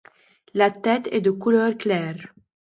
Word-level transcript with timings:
La 0.55 0.71
tête 0.71 1.09
est 1.11 1.21
de 1.21 1.29
couleur 1.29 1.77
claire. 1.77 2.33